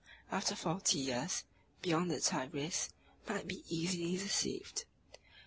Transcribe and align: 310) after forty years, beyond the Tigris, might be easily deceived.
310) 0.29 0.37
after 0.39 0.55
forty 0.55 0.97
years, 0.97 1.43
beyond 1.83 2.09
the 2.09 2.19
Tigris, 2.19 2.89
might 3.29 3.47
be 3.47 3.63
easily 3.69 4.17
deceived. 4.17 4.85